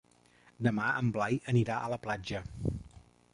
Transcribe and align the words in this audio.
Demà 0.67 0.87
en 1.01 1.11
Blai 1.17 1.37
anirà 1.53 1.77
a 1.77 1.91
la 1.95 2.01
platja. 2.07 2.43